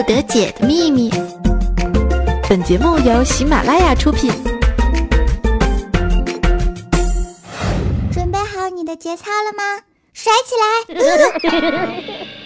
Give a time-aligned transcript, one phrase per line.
[0.00, 1.10] 不得解的秘密。
[2.48, 4.32] 本节目由喜马拉雅出品。
[8.10, 9.82] 准备好你的节操了吗？
[10.14, 10.54] 甩起
[11.52, 12.32] 来！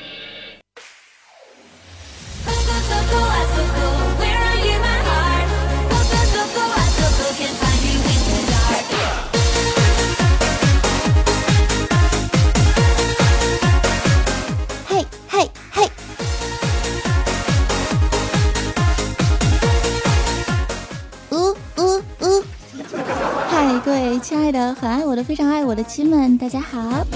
[24.34, 27.06] 亲爱的，很爱我的，非常爱我的亲们，大家好！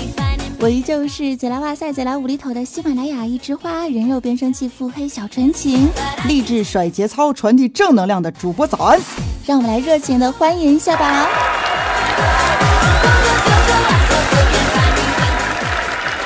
[0.60, 5.88] 我依旧是贼拉哇塞、贼拉无厘头的喜马拉雅一枝花，人肉变声器，腹黑小纯情，
[6.28, 9.00] 励志甩节操，传递正能量的主播早安！
[9.44, 11.28] 让我们来热情的欢迎一下吧！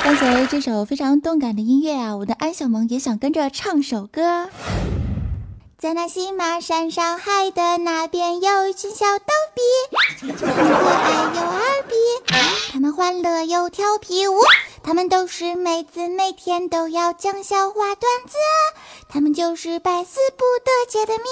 [0.03, 4.47] 伴随这首非常动感的音乐啊，我的安小萌也想跟着唱首歌。
[5.75, 9.61] 在那西马山上海的那边，有一群小逗比，
[10.23, 11.95] 爱又二逼，
[12.71, 14.25] 他们欢乐又调皮。
[14.25, 14.35] 呜，
[14.81, 18.37] 他们都是妹子，每天都要讲笑话段子，
[19.09, 21.25] 他们就是百思不得解的秘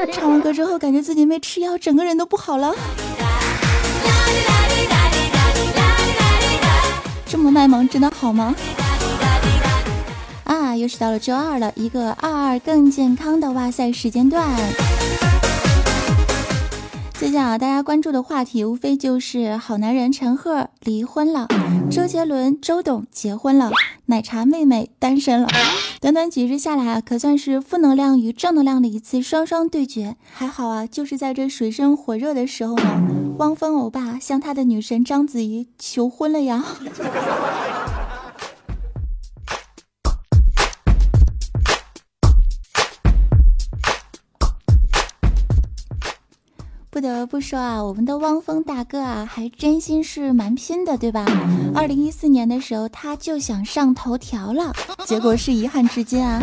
[0.00, 0.08] 密。
[0.16, 2.74] 唱完歌之后，感觉自己没吃药，整个人都不好了。
[7.26, 8.54] 这么卖萌，真的好吗？
[10.44, 14.42] 啊，又是到了周二了，一个二二更健康的哇塞时间段。
[17.22, 21.46] 最近啊，大家关注的话题无非就是好男人陈赫离婚了，
[21.88, 23.70] 周杰伦周董结婚了，
[24.06, 25.46] 奶茶妹妹单身了。
[26.00, 30.16] 短短几日下来啊，可算是负能量与正能量的一次双双对决。
[30.32, 33.00] 还好啊，就是在这水深火热的时候呢，
[33.38, 36.64] 汪峰欧巴向他的女神章子怡求婚了呀。
[47.02, 51.26] 不得不说啊，我们的汪峰大哥啊，还真心是蛮拼的，对吧？
[51.74, 54.72] 二零一四年的时候，他就想上头条了，
[55.04, 56.40] 结果是遗憾至今啊。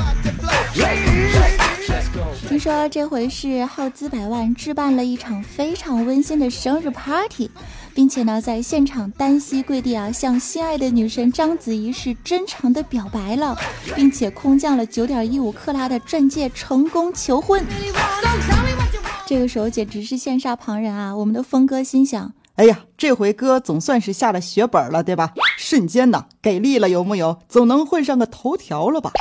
[2.50, 7.50] 听说这回是耗资百万置办了一场非常温馨的生日 party，
[7.94, 13.58] 并且呢，在现场单膝跪地啊，向心爱的女神章子怡是真诚的表白了，
[13.96, 17.64] 并且空降了九点一五克拉的钻戒，成功求婚。
[19.30, 21.16] 这个时候简直是羡煞旁人啊！
[21.16, 25.34] 我们的峰哥心想：哎呀，这回哥总算是下了血本了，对吧？
[25.60, 27.38] 瞬间呢，给力了，有木有？
[27.48, 29.12] 总能混上个头条了吧？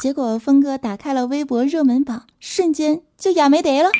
[0.00, 3.90] 结果峰哥打开了微博热门榜，瞬间就哑没得了。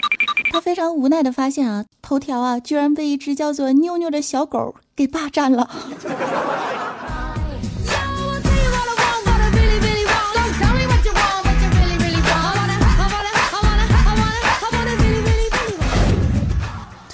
[0.51, 5.69] 他非常无奈的发现啊，头条啊，居然被一只叫做妞妞的小狗给霸占了。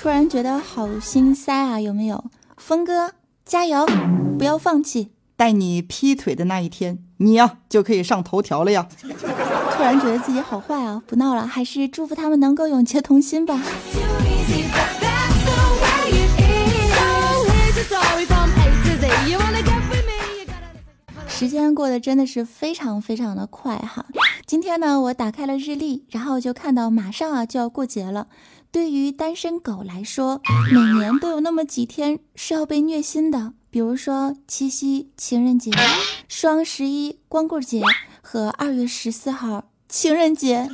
[0.00, 2.24] 突然觉得好心塞啊，有没有？
[2.56, 3.12] 峰哥
[3.44, 3.86] 加油，
[4.38, 5.10] 不要放弃！
[5.36, 8.88] 待你劈腿的那一天，你呀就可以上头条了呀！
[9.76, 13.62] 突然觉得自己好坏啊，不闹了，还是祝福他们能够永结同心吧。
[21.28, 24.06] 时间过得真的是非常非常的快哈！
[24.46, 28.28] 今天呢，我打开了日历，然后就看到马上啊就要过节了。
[28.72, 30.40] 对于单身狗来说，
[30.72, 35.72] 每年都有那么几天是要被虐心的，比如说七夕、情人节、
[36.28, 37.82] 双十一、光棍节
[38.22, 40.68] 和二月十四号情人节。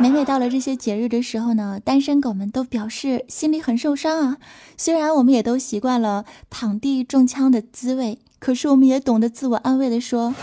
[0.00, 4.38] 每每到了这些节日的时候呢，单身狗们都表示心里很受伤啊。
[4.76, 10.34] 虽然我们也都习惯了躺地中枪的滋味，可是我们也懂得自我安慰的说：“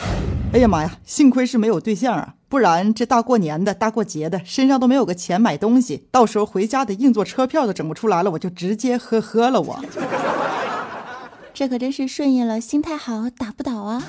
[0.54, 9.62] 哎呀妈呀，幸亏是没有对象啊。”不然这大过年的大过节的，身上都没有个钱买东西，到时候回家的硬座车票都整不出来了，我就直接呵呵了。
[9.62, 9.80] 我
[11.54, 14.04] 这可真是顺应了心态好打不倒啊！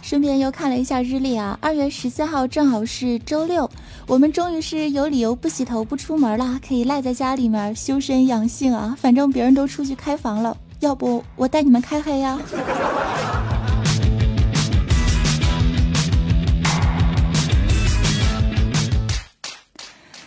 [0.00, 3.70] 顺便又看了一下日历啊，二月十四号正好是周六，
[4.06, 8.96] 我们终于是有理由不洗头不出门了，可以赖在家里面修身养性啊！
[8.98, 10.56] 反正别人都出去开房了。
[10.84, 12.38] 要不我带你们开黑呀？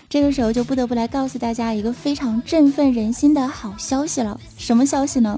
[0.09, 4.39] 这个时候就不得不来告诉大家一个非常振奋人心的好消息了。
[4.57, 5.37] 什么消息呢？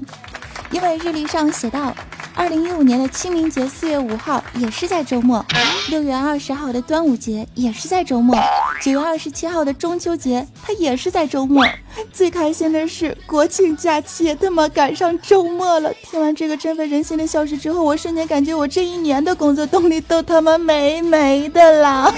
[0.70, 1.94] 因为日历上写到，
[2.34, 5.44] 二零一五年的清明节四月五号也是在周末，
[5.90, 8.34] 六月二十号的端午节也是在周末，
[8.80, 11.66] 九月二十七号的中秋节，它也是在周末。
[12.10, 15.92] 最开心的是国庆假期他妈赶上周末了。
[16.02, 22.10] 听完这个振奋人心的消息之后，我瞬间感觉我这一年的工作动力都他妈没没的啦！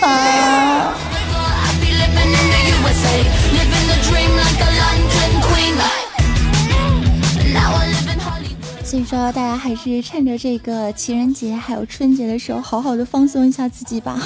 [8.84, 14.16] 所以说，大家还是趁着这个情人节还有春节的时候，好好的放松一下自己吧。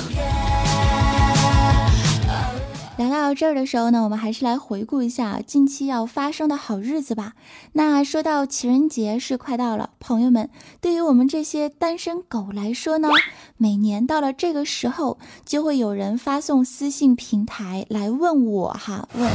[2.96, 7.34] 聊到这儿的时候呢，我们还是来回顾一下近期要发生的好日子吧。
[7.74, 10.48] 那说到情人节是快到了，朋友们，
[10.80, 13.10] 对于我们这些单身狗来说呢，
[13.58, 19.30] 每年到了这个时候，就会有人发送私信平台来问我哈，问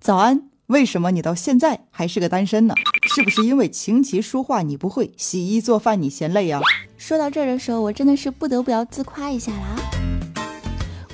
[0.00, 0.42] 早安。
[0.66, 2.74] 为什么你到现在还是个单身呢？
[3.14, 6.60] 是不是因为琴棋书画你不会，洗衣做饭你嫌累啊？
[6.98, 9.76] 说到这儿的时候，我真的是不得不要自夸一下啦。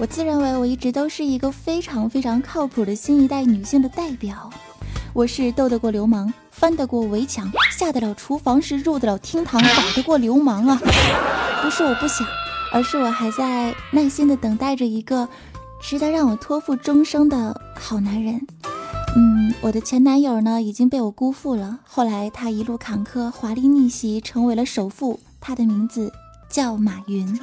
[0.03, 4.51] 我自认为我一直都是一个非常非常靠谱的新一代女性的代表。
[5.13, 10.77] 我是斗得过流氓，翻得过围墙，下得了厨房，是入得了厅堂，打得过流氓啊！
[11.63, 12.27] 不是我不想，
[12.73, 15.29] 而是我还在耐心的等待着一个
[15.81, 18.45] 值得让我托付终生的好男人。
[19.15, 21.79] 嗯，我的前男友呢已经被我辜负了。
[21.87, 25.21] 后来他一路坎坷，华丽逆袭，成为了首富。
[25.41, 26.13] 他的名字
[26.51, 27.39] 叫马云。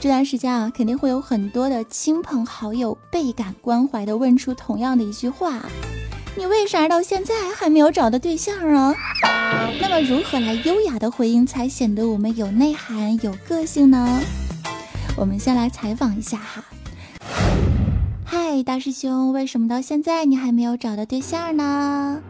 [0.00, 5.60] 这段时间啊，肯定会有很多的亲朋好友倍感关怀的问出同样的一句话：
[6.36, 8.94] 你为啥到现在还没有找到对象啊？
[9.78, 14.22] 那么如何来优雅的回应，才显得我们有内涵、有个性呢？
[15.18, 16.64] 我们先来采访一下哈。
[18.24, 22.22] 嗨，大师兄，为什么到现在你还没有找到对象呢？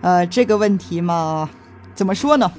[0.00, 1.48] 呃，这个问题嘛，
[1.94, 2.50] 怎么说呢？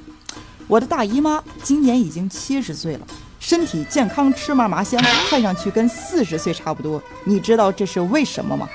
[0.70, 3.06] 我的大姨妈今年已经七十岁了，
[3.50, 7.02] 身体健康，吃嘛嘛香，看上去跟四十岁差不多。
[7.24, 8.70] 你知道这是为什么吗？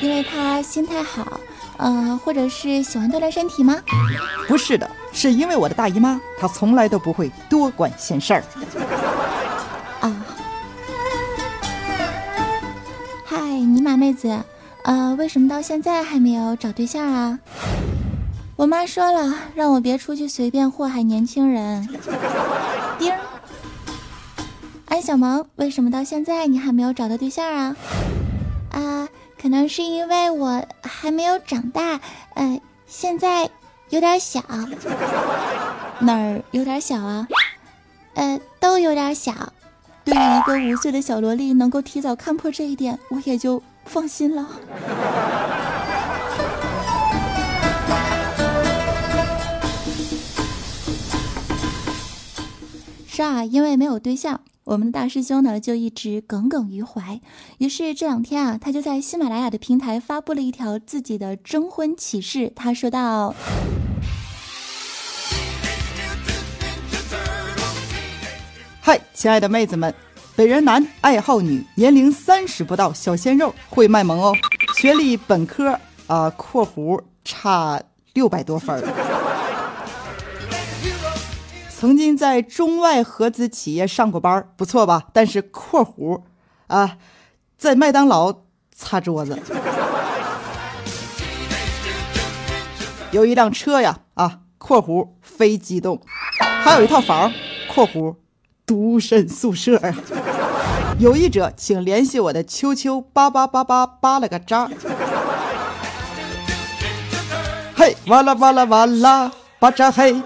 [0.00, 1.38] 因为他心态好，
[1.76, 3.76] 呃，或者是喜欢锻炼身体吗？
[4.48, 8.42] 不是的，是因为我的大姨妈，她从来都不会多管闲事儿。
[10.00, 10.24] 啊，
[13.26, 14.34] 嗨，尼玛妹子，
[14.84, 17.38] 呃，为什么到现在还没有找对象啊？
[18.56, 21.86] 我妈说了，让我别出去随便祸害年轻人。
[24.92, 27.74] 丁，安小萌，为什么到现在你还没有找到对象啊？
[28.72, 29.08] 啊，
[29.40, 31.98] 可能是因为我还没有长大，
[32.34, 33.48] 呃，现在
[33.88, 34.42] 有点小。
[36.00, 37.26] 哪儿有点小啊？
[38.12, 39.32] 呃，都有点小。
[40.04, 43.62] 对于一个五岁的小萝莉能够提早看破这一点，我也就。
[43.84, 44.46] 放心了。
[53.08, 57.20] 是啊，因为没有对象，我们的大师兄呢就一直耿耿于怀。
[57.58, 62.52] 于是这两天啊，他就在喜马拉雅的平台发布了一条自己的征婚启事。
[62.54, 63.34] 他说道
[68.80, 69.92] ：“嗨，亲爱的妹子们。”
[70.34, 74.34] 本人男，爱好女，年龄三十不到，小鲜肉，会卖萌哦。
[74.78, 77.78] 学历本科啊（括弧差
[78.14, 78.82] 六百多分）。
[81.82, 85.08] 曾经在中外合资企业上过班，不错吧？
[85.12, 86.22] 但是（括弧
[86.68, 86.96] 啊）
[87.58, 88.32] 在麦当劳
[88.72, 89.36] 擦桌子。
[93.10, 96.00] 有一辆车呀啊（括弧非机动），
[96.62, 97.32] 还有一套房
[97.74, 98.14] （括弧）。
[98.64, 99.80] 独身宿舍！
[101.00, 104.70] 有意者请联系我的秋秋八八八八八了个渣。
[107.74, 110.22] 嘿，哇啦哇啦哇啦，巴扎嘿！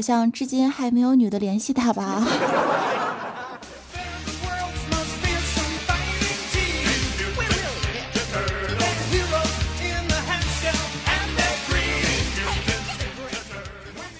[0.00, 2.26] 好像至今还没有女的联系他吧？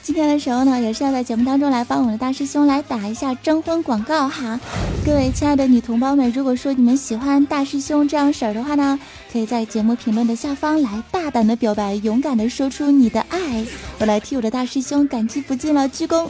[0.02, 4.60] 今天的时候呢，也是要在节目当中来帮我们的大师兄来打一下征婚广告哈。
[5.02, 9.00] 各位亲爱的女同胞们，如果说你们喜欢大师兄这样式儿的话呢，
[9.32, 13.64] 可以在节目评论的下方来大胆的表白，勇敢的说出你的爱，
[14.00, 16.28] 我来替我的大师兄感激不尽了，鞠躬。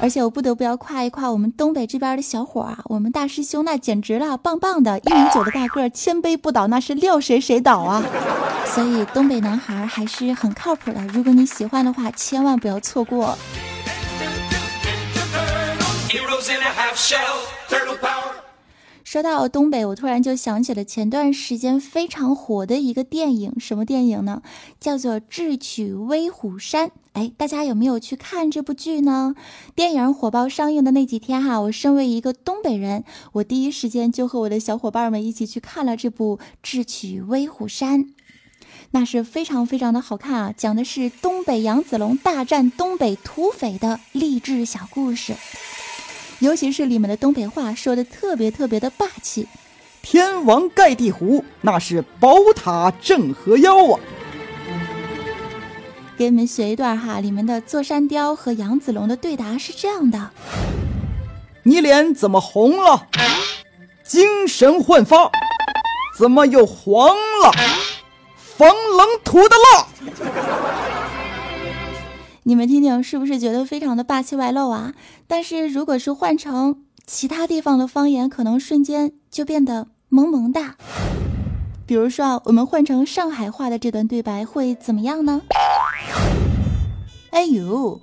[0.00, 8.02] 而且我不得不要夸一夸我们东北这边的小伙啊，我们大师兄那简直了，棒棒的，一米九的大个，千杯不倒，那是撂谁谁倒啊！
[8.66, 13.36] 所以东北男孩还是很靠谱的，如果你喜欢的话，千万不要错过。
[19.10, 24.40] 说到东北，我突然就想起了前段时间非常火的一个电影，什么电影呢？
[24.78, 26.86] 叫做《智取威虎山》。
[27.14, 29.34] 哎，大家有没有去看这部剧呢？
[29.74, 33.02] 电影火爆上映的那几天哈，我身为一个东北人，
[33.32, 38.04] 我第一时间就和我的小伙伴们一起去看了这部《智取威虎山》，
[38.92, 40.54] 那是非常非常的好看啊！
[40.56, 45.34] 讲的是东北杨子龙大战东北土匪的励志小故事。
[46.40, 49.46] 尤其是里面的东北话说的特别特别的霸气，
[50.00, 54.00] 天王盖地虎，那是宝塔镇河妖啊！
[56.16, 60.30] 给你们学一段哈，里面的座山雕和杨子龙的对答是这样的：
[61.64, 63.06] 你脸怎么红了？
[64.02, 65.30] 精神焕发，
[66.18, 67.08] 怎么又黄
[67.42, 67.52] 了？
[68.36, 69.86] 防冷土的辣。
[72.44, 74.94] 你们听听，是不是觉得非常的霸气外露啊？
[75.30, 80.74] 但是如果是换成其他地方的方言，可能瞬间就变得萌萌哒。
[81.86, 85.42] 比如说啊，我们换成上海话的这段对白会怎么样呢？
[87.30, 88.00] 哎呦，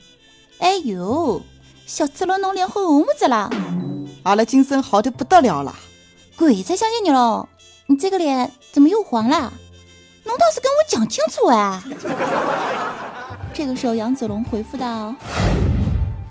[0.59, 1.41] 哎呦，
[1.85, 3.49] 小赤龙侬脸红子啦，
[4.23, 5.75] 阿拉精神好的不得了了，
[6.37, 7.49] 鬼才相信你喽！
[7.87, 9.51] 你这个脸怎么又黄了？
[10.23, 11.81] 侬倒是跟我讲清楚哎！
[13.53, 15.13] 这个时候，杨子龙回复道：“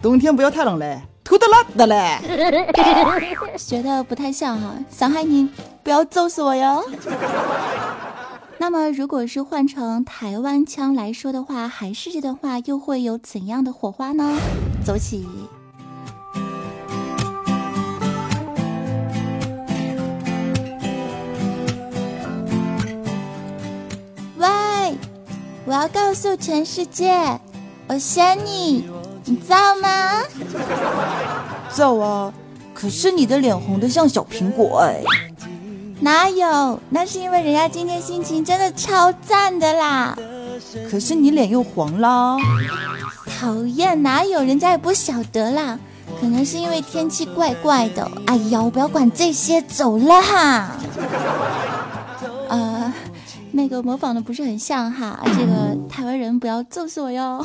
[0.02, 2.18] 冬天不要太冷嘞，土的辣的嘞。”
[3.58, 5.50] 学的不太像哈，小海你
[5.82, 6.84] 不要揍死我哟。
[8.58, 14.38] 那么，如果是换成台湾腔来说的话，还是这段话又会有怎样的火花呢？
[14.84, 15.26] 走起。
[24.38, 24.48] 喂
[25.64, 27.40] 我要告诉全世界，
[27.88, 28.88] 我想你，
[29.28, 30.22] 你知道吗？
[31.70, 32.32] 知道啊，
[32.72, 35.02] 可是你的脸红的像小苹果哎。
[36.00, 36.80] 哪有？
[36.90, 40.16] 那是因为人家今天心情真的超赞的啦。
[40.90, 42.36] 可是你脸又黄了。
[43.40, 44.42] 讨厌，哪有？
[44.42, 45.78] 人家也不晓得啦。
[46.20, 48.08] 可能是因为天气怪怪的。
[48.26, 50.70] 哎呀，我不要管这些，走了哈。
[52.48, 52.92] 呃。
[53.52, 57.44] 那个模仿的不是很像哈，这个台湾人不要揍死我哟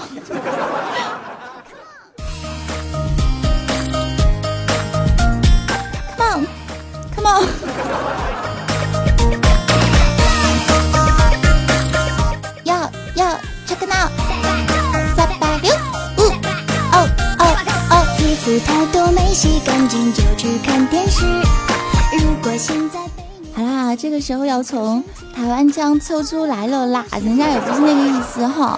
[12.64, 13.26] 要要
[13.68, 14.10] check now，
[15.16, 15.74] 三百六
[16.18, 16.22] 五
[16.92, 17.10] 哦
[17.40, 17.56] 哦
[17.92, 21.26] 哦，衣服太多没洗干净就去看电视。
[22.20, 23.00] 如果现在
[23.54, 25.04] 好啦，这个时候要从。
[25.34, 28.78] 台湾腔抽出来了啦，人家也不是那个意思哈。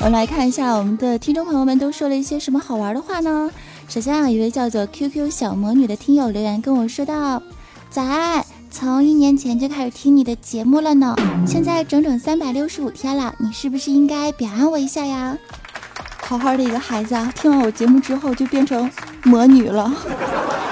[0.00, 3.48] 我们来看一下我们的听众朋友们都说了一些什么好玩的话呢？
[3.88, 7.42] 首先啊，一位叫做 QQ 小魔女的听友留言跟我说道
[7.88, 11.16] ：“早安，从一年前就开始听你的节目了呢，
[11.46, 15.38] 现在整整三百六十五天了，你是不是应该表扬我一下呀？”
[16.20, 18.90] 好好的一个孩子啊，听完我节目之后就变成
[19.24, 19.90] 魔女了。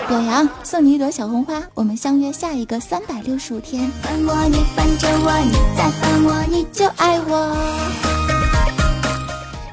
[0.08, 1.62] 表扬，送你一朵小红花。
[1.72, 3.90] 我们相约下一个三百六十五天。
[4.02, 8.15] 烦我，你烦着我，你再烦我，你就爱我。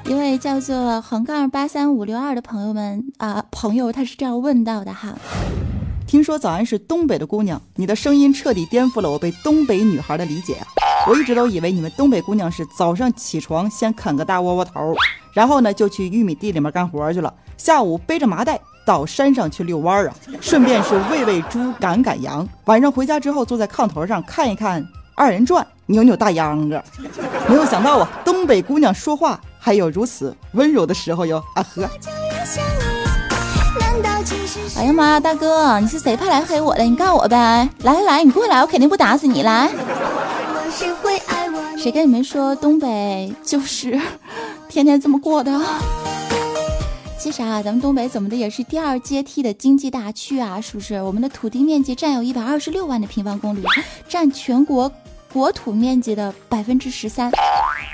[0.06, 5.14] 一位叫做横杠八三五六二的朋友们啊，朋友他是这样问到的哈。
[6.06, 10.68] 听说早安是东北的姑娘，你的声音彻底颠覆了我对东北女孩的理解啊！
[11.08, 14.94] 我一直都以为你们东北姑娘是早上起床先啃个大窝窝头，
[15.34, 18.60] 然后呢就去玉米地里面干活去了，下午背着麻袋。
[18.86, 22.46] 到山上去遛弯儿啊，顺便是喂喂猪、赶赶羊。
[22.66, 26.84] 晚上回家之后，坐在炕头上看一看二人转，扭扭大秧歌。
[27.48, 31.42] 没有想到啊，东北姑娘说话还有如此温柔的时候哟！
[31.56, 31.90] 啊呵。
[34.76, 36.84] 哎呀妈呀，大哥，你是谁派来黑我的？
[36.84, 37.70] 你告我呗！
[37.84, 39.42] 来来来，你过来，我肯定不打死你。
[39.42, 39.72] 来，
[41.80, 43.98] 谁跟你们说东北就是
[44.68, 45.58] 天天这么过的？
[47.18, 51.02] 其实啊，咱们东北怎么的也是第二阶梯的经济大区啊，是不是？
[51.02, 53.64] 我们的土地面积占有一百二十六万的平方公里，
[54.10, 54.92] 占全国
[55.34, 57.32] 国土面积的百分之十三，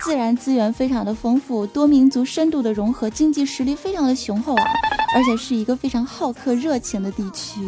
[0.04, 4.64] 自然资源非常的丰富，多民族深度的融合，经济实力非常的雄厚啊，
[5.16, 7.62] 而且是一个非常好客热情的地区。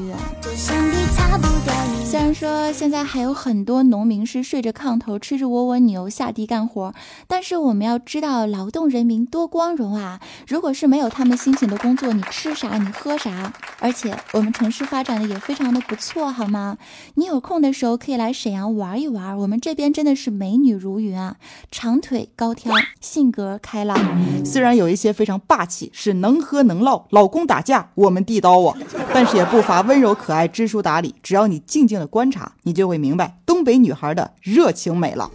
[2.12, 6.94] 虽然说现在还有很多农民是睡着炕头吃着窝窝牛下地干活，
[7.26, 10.20] 但是我们要知道劳动人民多光荣啊！
[10.46, 13.54] 如果是没有他们辛勤的工作，你吃啥你喝啥？
[13.80, 16.78] 而且我们城市发展的也非常的不错，好吗？
[17.14, 21.38] 你有空的时候可以来沈阳玩一玩，我们这边真的是美女如云啊，
[21.72, 23.98] 长腿高挑，性格开朗。
[24.44, 28.78] 虽然有一些非常霸气，是能喝能唠，老公打架我们递刀啊，
[29.14, 31.16] 但是也不乏温柔可爱、知书达理。
[31.24, 35.30] 只要你静静的观察，你就会明白东北女孩的热情美了。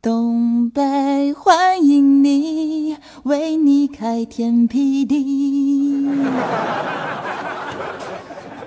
[0.00, 5.22] 东北欢迎你，为你开天辟地。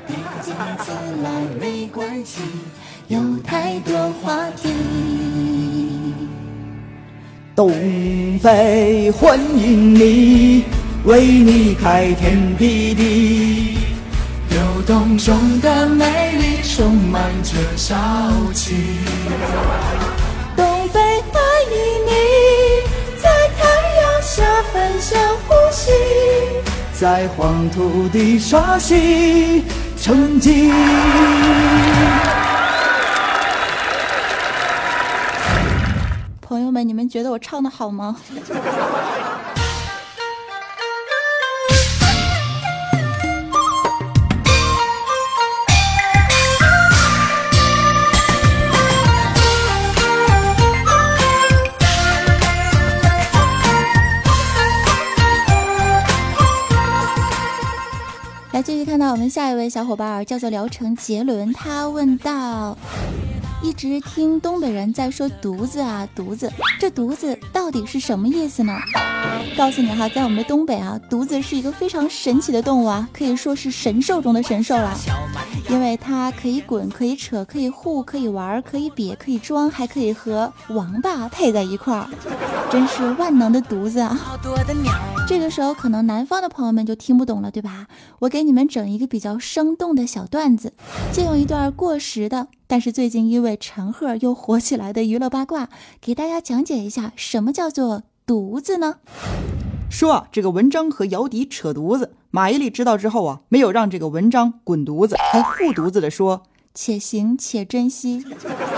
[0.06, 0.92] 毕竟此
[1.24, 2.42] 来没关系，
[3.08, 4.70] 有太多话题。
[7.56, 7.72] 东
[8.44, 10.64] 北欢迎你，
[11.06, 13.41] 为你开天辟地。
[14.92, 17.96] 流动中的美丽充满着朝
[18.54, 18.98] 气。
[20.54, 21.00] 东北
[21.32, 22.12] 欢迎你，
[23.18, 23.62] 在太
[24.02, 24.44] 阳下
[24.74, 25.18] 分享
[25.48, 25.92] 呼吸。
[26.92, 29.64] 在黄土地刷新
[29.96, 30.70] 成绩。
[36.42, 38.18] 朋友们，你们觉得我唱的好吗？
[58.62, 62.78] 继续看到我们下一位小伙伴，叫做聊城杰伦，他问道。
[63.64, 68.74] 一直听东北人在说犊子啊犊子，这犊子到底是什么意思呢？
[69.56, 74.98] 告诉你哈，在我们的东北啊，犊子是一个非常神奇的动物啊，可以说是神兽中的神兽了，
[75.70, 82.10] 因为它可以滚，可以扯，可以护，可以玩，可以瘪，可以装，还可以和王八配在一块儿，
[82.72, 84.18] 真是万能的犊子啊！
[85.28, 87.88] 这个时候可能南方的朋友们就听不懂了，对吧？
[88.20, 90.74] 我给你们整一个比较生动的小段子，
[91.12, 92.48] 借用一段过时的。
[92.72, 95.68] 但是最近因为陈赫又火起来的娱乐八卦，
[96.00, 98.96] 给大家讲解一下什么叫做犊子呢？
[99.90, 108.26] 说啊，这个文章和姚笛扯犊子，马伊琍知道之后啊，没有让这个文章滚犊子，还护犊子的说且行且珍惜。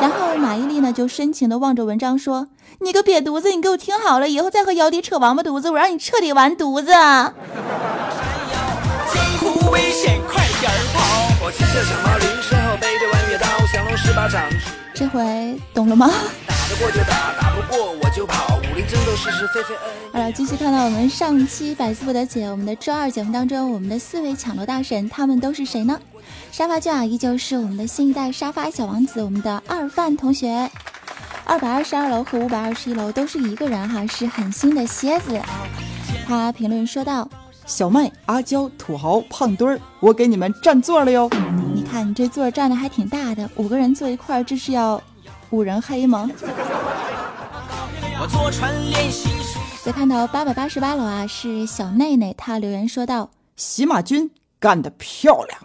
[0.01, 2.47] 然后马伊琍呢就深情的望着文章说
[2.81, 6.91] ：“你个瘪犊子，你给我听好了，以后再和姚笛扯王八犊子，我让你彻底完犊子。”
[14.93, 16.07] 这回懂了吗？
[16.47, 18.57] 打得过就打，打不过我就跑。
[18.57, 19.75] 武林争斗，是是非非
[20.11, 25.99] 好了，继续看到我们上期百思不得解，我们的周二节目当中，我们的四位抢楼大神，他们都是谁呢？
[26.51, 30.69] 沙发君啊，依旧是我们的新一代沙发小王子，我们的二范同学。
[31.43, 35.41] 二百二十二楼和五百二十一楼都是一个人哈，是很新的蝎子。
[36.27, 37.27] 他评论说道。
[37.65, 41.29] 小麦、阿娇、土豪、胖墩儿，我给你们占座了哟！
[41.73, 45.01] 你看你这座占的还挺大的，五个人坐一块儿，这是要
[45.49, 46.29] 五人黑吗？
[49.81, 55.59] 再看到八百八十八楼啊，是小内内，他留言说道：“洗马军干得漂亮！”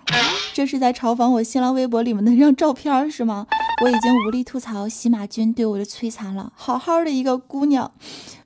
[0.55, 3.47] 这是在嘲讽我新浪微博里面的那张照片是吗？
[3.83, 7.93] 我已经无力吐槽洗马军对我的摧残了，好好的一个姑娘，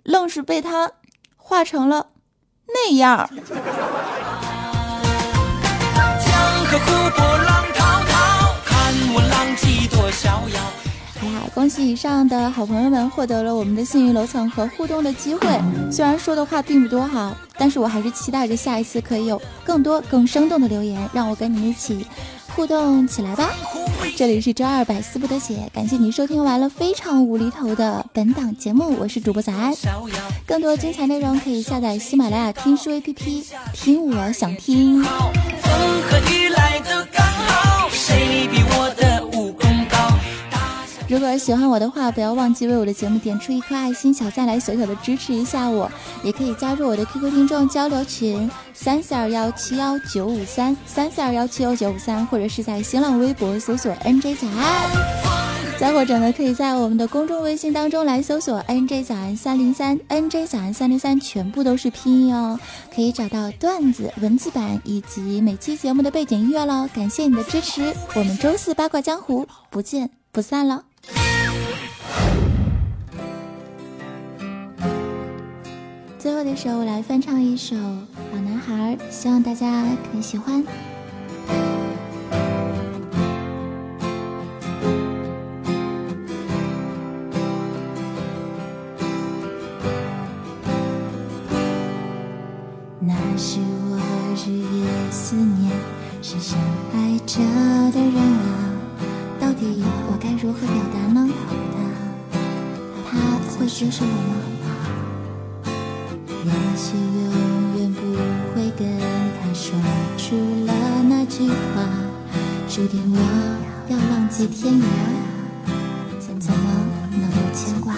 [0.03, 0.91] 愣是被他
[1.37, 2.09] 画成了。
[2.75, 3.29] 那样。
[11.21, 15.47] 哎呀，恭喜以上的好朋友们获得了我们的幸运楼层和互动的机会。
[15.91, 22.07] 虽然说的话并不多哈，但是我还是期待着下一次可以有更多更生动的留言，让我跟你们一起。
[22.55, 23.51] 互动起来吧！
[24.17, 29.73] 这里是周二百思不得解，感谢你收听完了非常无厘头的本档节目，我是主播早安。
[30.47, 35.03] 更多精彩内容可以下载喜马拉雅听书 APP，听我想听。
[35.03, 35.13] 风
[36.11, 39.12] 和雨来的刚好，谁比我的
[41.13, 45.93] 如果喜欢我的话，不要忘记为我的节目点出一颗爱心小赞来小小的支持一下我，
[46.25, 54.91] 也可以加入我的 QQ 听众交流群三四二幺七幺九五三三四二幺七幺九五三，或者是在新浪微博搜索 NJ 早安，
[55.79, 62.59] 再或者呢，可以在我们的公众微信当中来搜索 NJ 早安三零三 NJ 早安三零三，全部都是拼音哦，
[62.95, 66.89] 可以找到段子文字版以及每期节目的背景音乐喽。
[66.95, 70.85] 感谢你的支持，我们周四八卦江湖不见不散了。
[76.23, 77.75] 最后的时候，我来翻唱一首
[78.33, 80.65] 《老男孩》，希望大家可以喜欢。
[93.01, 93.59] 那是
[93.91, 93.99] 我
[94.47, 95.73] 日夜思念，
[96.23, 96.57] 深深
[96.95, 97.41] 爱着
[97.91, 98.71] 的人啊，
[99.41, 101.29] 到底我该如何表达呢？
[103.11, 104.52] 他他会接受我吗？
[106.45, 108.01] 也许永远不
[108.53, 108.99] 会跟
[109.39, 109.79] 他说
[110.17, 110.73] 出了
[111.09, 111.87] 那句话，
[112.69, 113.19] 注定我
[113.89, 114.85] 要浪迹天涯，
[116.19, 116.65] 怎么
[117.11, 117.95] 能有牵挂？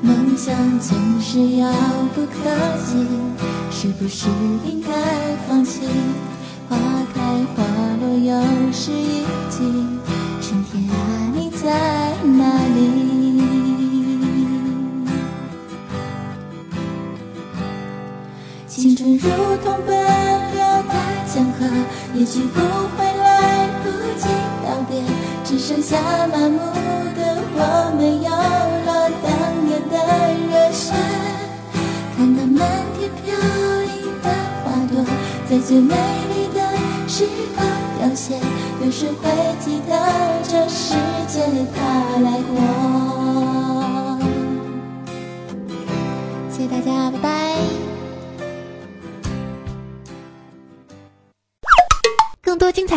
[0.00, 1.72] 梦想总是遥
[2.14, 2.32] 不可
[2.86, 3.06] 及，
[3.70, 4.28] 是不是
[4.64, 4.88] 应该
[5.48, 5.80] 放弃？
[6.68, 6.76] 花
[7.12, 7.20] 开
[7.56, 7.64] 花
[8.00, 9.64] 落又是一季，
[19.00, 19.30] 春如
[19.64, 20.92] 同奔流的
[21.32, 21.64] 江河，
[22.12, 23.88] 也许不会来不
[24.20, 24.28] 及
[24.62, 25.02] 道别，
[25.42, 26.58] 只剩下麻木
[27.16, 27.58] 的我，
[27.96, 29.26] 没有了当
[29.64, 29.96] 年的
[30.52, 30.92] 热血。
[32.14, 32.60] 看那满
[32.98, 33.32] 天飘
[33.80, 34.28] 零的
[34.62, 35.02] 花朵，
[35.48, 35.94] 在最美
[36.28, 36.60] 丽的
[37.08, 37.64] 时刻
[37.98, 38.36] 凋谢，
[38.84, 39.24] 有谁会
[39.60, 39.96] 记得
[40.42, 40.92] 这世
[41.26, 41.40] 界
[41.74, 41.80] 它
[42.20, 42.60] 来过？
[46.50, 47.49] 谢谢大家，拜拜。